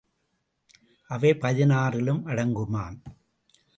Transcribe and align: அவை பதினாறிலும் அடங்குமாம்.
அவை 1.09 1.31
பதினாறிலும் 1.33 2.21
அடங்குமாம். 2.25 2.97